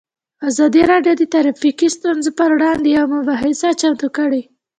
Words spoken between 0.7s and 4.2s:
راډیو د ټرافیکي ستونزې پر وړاندې یوه مباحثه چمتو